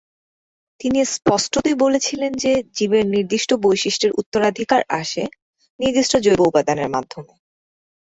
তিনি 0.79 0.99
স্পষ্টতই 1.07 1.75
বলেছিলেন 1.75 2.31
যে 2.33 2.63
জীবের 2.75 3.05
নির্দিষ্ট 3.07 3.49
বৈশিষ্ট্যের 3.63 4.15
উত্তরাধিকার 4.17 4.81
আসে 4.99 5.23
নির্দিষ্ট 5.79 6.13
জৈব 6.17 6.41
উপাদানের 6.47 6.89
মাধ্যমে। 6.89 7.33